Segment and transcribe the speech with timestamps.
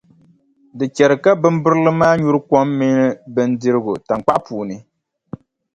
[0.77, 4.77] Di chɛri ka bimbirili maa nyuri kom mini bindirigu taŋkpaɣu puuni.